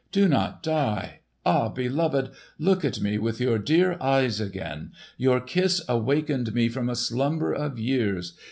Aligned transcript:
Do 0.11 0.27
not 0.27 0.63
die! 0.63 1.19
Ah, 1.45 1.69
beloved, 1.69 2.31
look 2.57 2.83
at 2.83 2.99
me 3.01 3.19
with 3.19 3.39
your 3.39 3.59
dear 3.59 3.97
eyes 4.01 4.39
again! 4.41 4.93
Your 5.15 5.39
kiss 5.39 5.79
awakened 5.87 6.55
me 6.55 6.69
from 6.69 6.89
a 6.89 6.95
slumber 6.95 7.53
of 7.53 7.77
years. 7.77 8.35